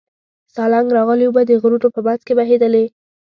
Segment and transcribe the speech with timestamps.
[0.53, 2.85] سالنګ راغلې اوبه د غرونو په منځ کې بهېدلې.